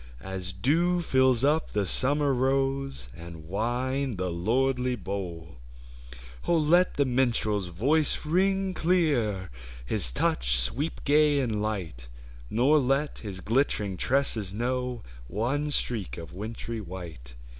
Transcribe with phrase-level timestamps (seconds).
[0.23, 5.59] As dew fills up the summer rose And wine the lordly bowl!
[6.47, 9.51] let the minstrePs voice ring clear.
[9.85, 12.07] His touch sweep gay and light;
[12.49, 17.35] Nor let his glittering tresses know One streak of wintry white.